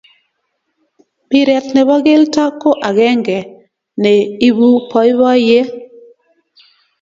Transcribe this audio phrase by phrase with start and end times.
[1.25, 3.39] Mpiret ne bo kelto ko akenge
[4.01, 4.11] ne
[4.47, 5.63] ibuuu boiboyee.